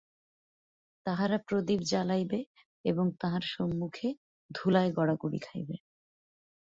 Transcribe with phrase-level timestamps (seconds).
[1.05, 2.39] তাহারা প্রদীপ জ্বালাইবে
[2.85, 4.09] এবং তাঁহার সম্মুখে
[4.51, 5.75] ধুলায় গড়াগড়ি যাইবে।